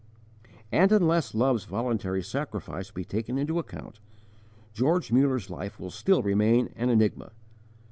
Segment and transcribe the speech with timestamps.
[0.39, 0.41] *
[0.71, 3.99] And unless Love's voluntary sacrifice be taken into account,
[4.73, 7.33] George Muller's life will still remain an enigma.